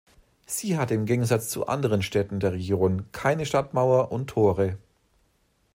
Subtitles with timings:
[0.47, 4.79] Sie hatte im Gegensatz zu anderen Städten der Region keine Stadtmauer und Tore.